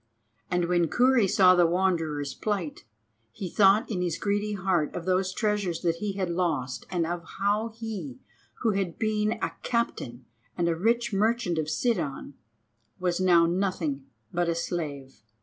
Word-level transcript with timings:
And 0.49 0.65
when 0.65 0.87
Kurri 0.87 1.27
saw 1.27 1.53
the 1.53 1.67
Wanderer's 1.67 2.33
plight, 2.33 2.85
he 3.31 3.47
thought 3.51 3.87
in 3.91 4.01
his 4.01 4.17
greedy 4.17 4.53
heart 4.53 4.95
of 4.95 5.05
those 5.05 5.31
treasures 5.31 5.81
that 5.83 5.97
he 5.97 6.13
had 6.13 6.27
lost, 6.31 6.87
and 6.89 7.05
of 7.05 7.23
how 7.37 7.67
he 7.69 8.19
who 8.61 8.71
had 8.71 8.97
been 8.97 9.33
a 9.33 9.51
captain 9.61 10.25
and 10.57 10.67
a 10.67 10.75
rich 10.75 11.13
merchant 11.13 11.59
of 11.59 11.69
Sidon 11.69 12.33
was 12.99 13.19
now 13.21 13.45
nothing 13.45 14.07
but 14.33 14.49
a 14.49 14.55
slave. 14.55 15.21